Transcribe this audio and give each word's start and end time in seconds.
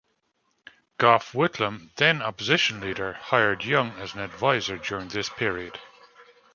Gough 0.97 1.33
Whitlam, 1.33 1.91
then 1.97 2.23
Opposition 2.23 2.79
Leader, 2.81 3.13
hired 3.21 3.63
Young 3.63 3.91
as 3.99 4.15
an 4.15 4.21
adviser 4.21 4.77
during 4.77 5.09
this 5.09 5.29
period. 5.29 5.77